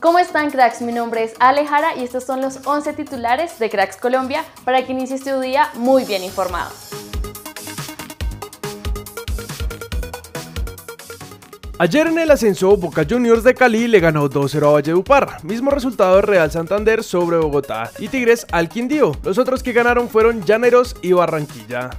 ¿Cómo 0.00 0.18
están 0.18 0.50
cracks? 0.50 0.80
Mi 0.80 0.92
nombre 0.92 1.24
es 1.24 1.34
Alejara 1.40 1.96
y 1.96 2.04
estos 2.04 2.24
son 2.24 2.40
los 2.40 2.66
11 2.66 2.92
titulares 2.92 3.58
de 3.58 3.68
Cracks 3.68 3.96
Colombia 3.96 4.44
para 4.64 4.84
que 4.84 4.92
inicies 4.92 5.24
tu 5.24 5.40
día 5.40 5.70
muy 5.74 6.04
bien 6.04 6.22
informado. 6.22 6.70
Ayer 11.80 12.08
en 12.08 12.18
el 12.18 12.30
ascenso, 12.32 12.76
Boca 12.76 13.06
Juniors 13.08 13.44
de 13.44 13.54
Cali 13.54 13.86
le 13.86 14.00
ganó 14.00 14.28
2-0 14.28 14.66
a 14.66 14.70
Valledupar, 14.72 15.44
mismo 15.44 15.70
resultado 15.70 16.16
de 16.16 16.22
Real 16.22 16.50
Santander 16.50 17.04
sobre 17.04 17.36
Bogotá 17.36 17.92
y 18.00 18.08
Tigres 18.08 18.46
al 18.50 18.68
Quindío. 18.68 19.12
Los 19.22 19.38
otros 19.38 19.62
que 19.62 19.72
ganaron 19.72 20.08
fueron 20.08 20.42
Llaneros 20.42 20.96
y 21.02 21.12
Barranquilla. 21.12 21.90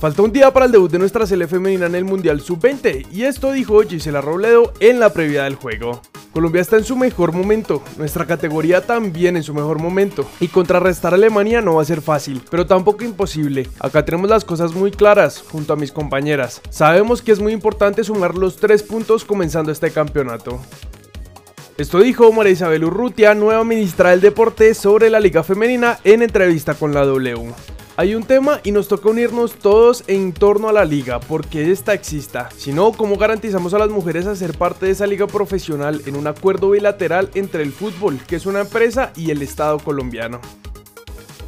Falta 0.00 0.22
un 0.22 0.32
día 0.32 0.50
para 0.54 0.64
el 0.66 0.72
debut 0.72 0.90
de 0.90 0.98
nuestra 0.98 1.26
sele 1.26 1.46
femenina 1.46 1.84
en 1.84 1.94
el 1.94 2.06
Mundial 2.06 2.40
Sub-20 2.40 3.08
y 3.12 3.24
esto 3.24 3.52
dijo 3.52 3.82
Gisela 3.82 4.22
Robledo 4.22 4.72
en 4.80 4.98
la 4.98 5.12
previa 5.12 5.44
del 5.44 5.56
juego. 5.56 6.00
Colombia 6.32 6.62
está 6.62 6.78
en 6.78 6.84
su 6.84 6.96
mejor 6.96 7.32
momento, 7.32 7.82
nuestra 7.98 8.26
categoría 8.26 8.86
también 8.86 9.36
en 9.36 9.42
su 9.42 9.52
mejor 9.52 9.78
momento, 9.78 10.26
y 10.40 10.48
contrarrestar 10.48 11.12
a 11.12 11.16
Alemania 11.16 11.60
no 11.60 11.74
va 11.74 11.82
a 11.82 11.84
ser 11.84 12.00
fácil, 12.00 12.42
pero 12.50 12.66
tampoco 12.66 13.04
imposible. 13.04 13.68
Acá 13.78 14.02
tenemos 14.02 14.30
las 14.30 14.44
cosas 14.44 14.72
muy 14.72 14.90
claras, 14.90 15.44
junto 15.50 15.74
a 15.74 15.76
mis 15.76 15.92
compañeras. 15.92 16.62
Sabemos 16.70 17.20
que 17.20 17.32
es 17.32 17.40
muy 17.40 17.52
importante 17.52 18.02
sumar 18.02 18.34
los 18.34 18.56
tres 18.56 18.82
puntos 18.82 19.26
comenzando 19.26 19.70
este 19.70 19.90
campeonato. 19.90 20.58
Esto 21.76 22.00
dijo 22.00 22.32
María 22.32 22.52
Isabel 22.52 22.84
Urrutia, 22.84 23.34
nueva 23.34 23.64
ministra 23.64 24.10
del 24.10 24.20
Deporte, 24.22 24.72
sobre 24.72 25.10
la 25.10 25.20
Liga 25.20 25.42
Femenina 25.42 25.98
en 26.04 26.22
entrevista 26.22 26.74
con 26.74 26.94
la 26.94 27.04
W. 27.04 27.52
Hay 27.94 28.14
un 28.14 28.22
tema 28.24 28.60
y 28.64 28.72
nos 28.72 28.88
toca 28.88 29.10
unirnos 29.10 29.52
todos 29.56 30.04
en 30.06 30.32
torno 30.32 30.70
a 30.70 30.72
la 30.72 30.86
liga, 30.86 31.20
porque 31.20 31.70
esta 31.70 31.92
exista. 31.92 32.48
Si 32.56 32.72
no, 32.72 32.92
¿cómo 32.92 33.16
garantizamos 33.16 33.74
a 33.74 33.78
las 33.78 33.90
mujeres 33.90 34.26
a 34.26 34.34
ser 34.34 34.56
parte 34.56 34.86
de 34.86 34.92
esa 34.92 35.06
liga 35.06 35.26
profesional 35.26 36.00
en 36.06 36.16
un 36.16 36.26
acuerdo 36.26 36.70
bilateral 36.70 37.30
entre 37.34 37.62
el 37.62 37.70
fútbol, 37.70 38.18
que 38.26 38.36
es 38.36 38.46
una 38.46 38.60
empresa, 38.60 39.12
y 39.14 39.30
el 39.30 39.42
Estado 39.42 39.78
colombiano? 39.78 40.40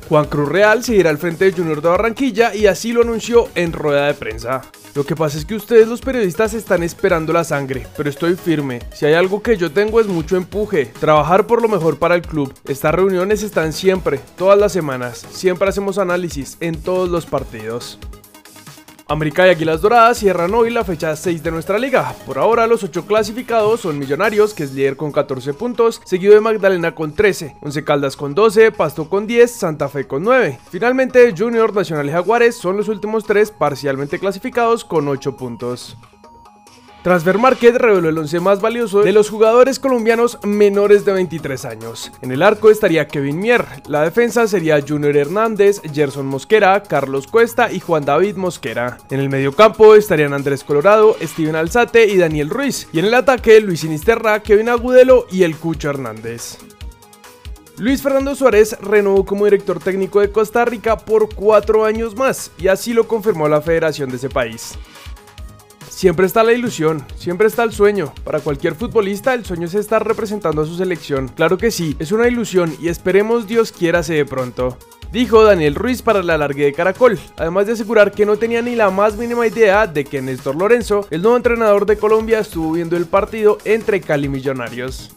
Juan 0.09 0.27
Cruz 0.27 0.49
Real 0.49 0.85
seguirá 0.85 1.11
al 1.11 1.19
frente 1.19 1.47
de 1.47 1.53
Junior 1.53 1.81
de 1.81 1.89
Barranquilla 1.89 2.55
y 2.55 2.67
así 2.67 2.93
lo 2.93 3.03
anunció 3.03 3.49
en 3.55 3.73
rueda 3.73 4.07
de 4.07 4.15
prensa. 4.15 4.63
Lo 4.95 5.05
que 5.05 5.17
pasa 5.17 5.39
es 5.39 5.45
que 5.45 5.57
ustedes 5.57 5.89
los 5.89 6.01
periodistas 6.01 6.55
están 6.55 6.83
esperando 6.83 7.33
la 7.33 7.43
sangre, 7.43 7.87
pero 7.97 8.09
estoy 8.09 8.37
firme. 8.37 8.81
Si 8.93 9.07
hay 9.07 9.15
algo 9.15 9.43
que 9.43 9.57
yo 9.57 9.73
tengo 9.73 10.01
es 10.01 10.07
mucho 10.07 10.37
empuje, 10.37 10.87
trabajar 10.87 11.47
por 11.47 11.63
lo 11.63 11.69
mejor 11.69 11.99
para 11.99 12.15
el 12.15 12.23
club. 12.23 12.55
Estas 12.69 12.95
reuniones 12.95 13.43
están 13.43 13.73
siempre, 13.73 14.21
todas 14.37 14.59
las 14.59 14.73
semanas. 14.73 15.27
Siempre 15.33 15.69
hacemos 15.69 15.99
análisis 15.99 16.59
en 16.61 16.81
todos 16.81 17.09
los 17.09 17.27
partidos. 17.27 17.99
América 19.07 19.47
y 19.47 19.51
Águilas 19.51 19.83
Doradas 19.83 20.19
cierran 20.19 20.55
hoy 20.55 20.71
la 20.71 20.83
fecha 20.83 21.15
6 21.15 21.43
de 21.43 21.51
nuestra 21.51 21.79
liga. 21.79 22.15
Por 22.25 22.39
ahora 22.39 22.67
los 22.67 22.83
8 22.83 23.07
clasificados 23.07 23.81
son 23.83 23.99
Millonarios, 23.99 24.55
que 24.55 24.65
es 24.65 24.73
líder 24.73 24.97
con 24.97 25.13
14 25.13 25.53
puntos, 25.53 26.01
seguido 26.07 26.33
de 26.33 26.41
Magdalena 26.41 26.95
con 26.95 27.15
13, 27.15 27.57
Once 27.61 27.85
Caldas 27.85 28.17
con 28.17 28.35
12, 28.35 28.73
Pasto 28.73 29.11
con 29.11 29.27
10, 29.27 29.51
Santa 29.51 29.91
Fe 29.91 30.07
con 30.07 30.23
9. 30.23 30.59
Finalmente 30.71 31.35
Junior, 31.37 31.75
Nacional 31.75 32.09
y 32.09 32.13
Jaguares 32.13 32.57
son 32.57 32.79
los 32.79 32.89
últimos 32.89 33.25
3 33.25 33.51
parcialmente 33.51 34.19
clasificados 34.19 34.87
con 34.87 35.07
8 35.07 35.37
puntos. 35.37 35.99
Transfer 37.05 37.37
Market 37.37 37.77
reveló 37.77 38.09
el 38.09 38.17
11 38.17 38.41
más 38.41 38.63
valioso 38.63 39.03
de 39.03 39.13
los 39.13 39.29
jugadores 39.29 39.79
colombianos 39.79 40.39
menores 40.43 41.05
de 41.05 41.13
23 41.13 41.67
años. 41.67 42.11
En 42.23 42.33
el 42.33 42.43
arco 42.43 42.71
estaría 42.71 43.07
Kevin 43.07 43.41
Mier, 43.41 43.67
la 43.89 44.01
defensa 44.01 44.49
sería 44.49 44.81
Junior 44.81 45.15
Hernández, 45.15 45.83
Gerson 45.93 46.25
Mosquera, 46.25 46.83
Carlos 46.83 47.27
Cuesta 47.27 47.71
y 47.71 47.79
Juan 47.79 48.07
David 48.07 48.37
Mosquera. 48.37 48.97
En 49.11 49.21
el 49.21 49.29
mediocampo 49.29 49.95
estarían 49.95 50.33
Andrés 50.33 50.65
Colorado, 50.65 51.15
Steven 51.21 51.57
Alzate 51.57 52.07
y 52.07 52.17
Daniel 52.17 52.49
Ruiz. 52.49 52.89
Y 52.91 53.01
en 53.01 53.05
el 53.05 53.13
ataque 53.13 53.61
Luis 53.61 53.81
Sinisterra, 53.81 54.41
Kevin 54.41 54.71
Agudelo 54.71 55.27
y 55.31 55.43
el 55.43 55.57
Cucho 55.57 55.91
Hernández. 55.91 56.57
Luis 57.77 58.01
Fernando 58.01 58.35
Suárez 58.35 58.79
renovó 58.81 59.27
como 59.27 59.45
director 59.45 59.79
técnico 59.79 60.21
de 60.21 60.33
Costa 60.33 60.65
Rica 60.65 60.97
por 60.97 61.35
cuatro 61.35 61.85
años 61.85 62.17
más 62.17 62.51
y 62.57 62.69
así 62.69 62.95
lo 62.95 63.07
confirmó 63.07 63.47
la 63.47 63.61
federación 63.61 64.09
de 64.09 64.17
ese 64.17 64.31
país. 64.31 64.79
Siempre 66.05 66.27
está 66.27 66.43
la 66.43 66.53
ilusión, 66.53 67.03
siempre 67.17 67.47
está 67.47 67.63
el 67.63 67.73
sueño. 67.73 68.13
Para 68.25 68.41
cualquier 68.41 68.75
futbolista 68.75 69.33
el 69.33 69.47
sueño 69.47 69.65
es 69.65 69.75
estar 69.75 70.07
representando 70.07 70.61
a 70.61 70.67
su 70.67 70.77
selección. 70.77 71.29
Claro 71.29 71.57
que 71.57 71.71
sí, 71.71 71.97
es 71.99 72.13
una 72.13 72.29
ilusión 72.29 72.77
y 72.79 72.89
esperemos 72.89 73.47
Dios 73.47 73.73
quiera 73.73 74.03
se 74.03 74.13
de 74.13 74.27
pronto. 74.27 74.77
Dijo 75.13 75.43
Daniel 75.43 75.75
Ruiz 75.75 76.03
para 76.03 76.23
la 76.23 76.37
largue 76.37 76.67
de 76.67 76.75
Caracol, 76.75 77.19
además 77.39 77.67
de 77.67 77.73
asegurar 77.73 78.13
que 78.13 78.27
no 78.27 78.37
tenía 78.37 78.61
ni 78.61 78.77
la 78.77 78.91
más 78.91 79.17
mínima 79.17 79.47
idea 79.47 79.87
de 79.87 80.05
que 80.05 80.21
Néstor 80.21 80.57
Lorenzo, 80.57 81.07
el 81.11 81.23
nuevo 81.23 81.39
entrenador 81.39 81.87
de 81.87 81.97
Colombia, 81.97 82.41
estuvo 82.41 82.73
viendo 82.73 82.99
el 82.99 83.07
partido 83.07 83.57
entre 83.65 84.03
Cali 84.03 84.29
Millonarios. 84.29 85.11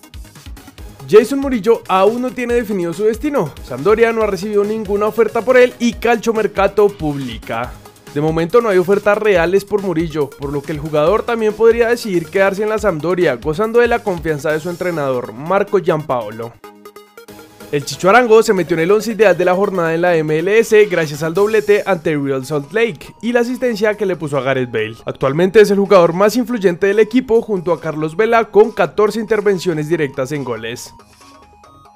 Jason 1.09 1.39
Murillo 1.39 1.83
aún 1.89 2.21
no 2.21 2.31
tiene 2.31 2.53
definido 2.53 2.93
su 2.93 3.03
destino. 3.03 3.53
Sampdoria 3.65 4.13
no 4.13 4.23
ha 4.23 4.27
recibido 4.27 4.63
ninguna 4.63 5.07
oferta 5.07 5.41
por 5.41 5.57
él 5.57 5.73
y 5.79 5.91
Calcio 5.91 6.31
Mercato 6.31 6.87
publica. 6.87 7.73
De 8.17 8.21
momento 8.21 8.61
no 8.61 8.69
hay 8.69 8.79
ofertas 8.79 9.15
reales 9.15 9.63
por 9.63 9.83
Murillo, 9.83 10.27
por 10.27 10.51
lo 10.51 10.63
que 10.63 10.71
el 10.71 10.79
jugador 10.79 11.21
también 11.21 11.53
podría 11.53 11.87
decidir 11.87 12.25
quedarse 12.25 12.63
en 12.63 12.69
la 12.69 12.79
Sampdoria, 12.79 13.35
gozando 13.35 13.79
de 13.79 13.87
la 13.87 13.99
confianza 13.99 14.51
de 14.51 14.59
su 14.59 14.71
entrenador, 14.71 15.33
Marco 15.33 15.77
Giampaolo. 15.77 16.51
El 17.71 17.85
Chicho 17.85 18.09
Arango 18.09 18.41
se 18.41 18.53
metió 18.53 18.73
en 18.73 18.81
el 18.81 18.91
11 18.91 19.11
ideal 19.11 19.37
de 19.37 19.45
la 19.45 19.53
jornada 19.53 19.93
en 19.93 20.01
la 20.01 20.15
MLS 20.23 20.73
gracias 20.89 21.21
al 21.21 21.35
doblete 21.35 21.83
ante 21.85 22.17
Real 22.17 22.43
Salt 22.43 22.73
Lake 22.73 23.13
y 23.21 23.33
la 23.33 23.41
asistencia 23.41 23.93
que 23.93 24.07
le 24.07 24.15
puso 24.15 24.39
a 24.39 24.41
Gareth 24.41 24.71
Bale. 24.71 24.97
Actualmente 25.05 25.61
es 25.61 25.69
el 25.69 25.77
jugador 25.77 26.13
más 26.13 26.35
influyente 26.37 26.87
del 26.87 26.97
equipo 26.97 27.43
junto 27.43 27.71
a 27.71 27.79
Carlos 27.79 28.17
Vela 28.17 28.45
con 28.45 28.71
14 28.71 29.19
intervenciones 29.19 29.89
directas 29.89 30.31
en 30.31 30.43
goles. 30.43 30.91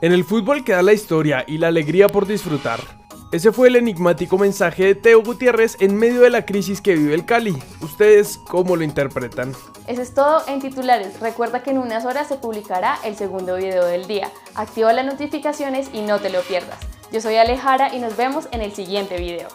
En 0.04 0.12
el 0.12 0.24
fútbol 0.24 0.64
queda 0.64 0.84
la 0.84 0.94
historia 0.94 1.46
y 1.48 1.58
la 1.58 1.70
alegría 1.70 2.10
por 2.10 2.28
disfrutar. 2.28 3.01
Ese 3.32 3.54
fue 3.54 3.70
el 3.70 3.78
enigmático 3.78 4.38
mensaje 4.38 4.84
de 4.84 4.94
Teo 4.94 5.24
Gutiérrez 5.24 5.78
en 5.80 5.96
medio 5.96 6.20
de 6.20 6.30
la 6.30 6.46
crisis 6.46 6.82
que 6.82 6.96
vive 6.96 7.14
el 7.14 7.24
Cali. 7.24 7.58
¿Ustedes 7.80 8.38
cómo 8.38 8.76
lo 8.76 8.84
interpretan? 8.84 9.54
Eso 9.88 10.02
es 10.02 10.14
todo 10.14 10.44
en 10.50 10.60
titulares. 10.60 11.18
Recuerda 11.22 11.64
que 11.64 11.72
en 11.72 11.78
unas 11.78 12.04
horas 12.04 12.28
se 12.28 12.36
publicará 12.36 13.00
el 13.06 13.16
segundo 13.16 13.56
video 13.56 13.86
del 13.86 14.06
día. 14.06 14.30
Activa 14.54 14.92
las 14.92 15.06
notificaciones 15.06 15.90
y 15.94 16.02
no 16.02 16.20
te 16.20 16.30
lo 16.30 16.42
pierdas. 16.42 16.78
Yo 17.14 17.22
soy 17.22 17.38
Alejara 17.38 17.96
y 17.96 18.00
nos 18.00 18.18
vemos 18.18 18.50
en 18.52 18.62
el 18.62 18.74
siguiente 18.74 19.18
video. 19.18 19.48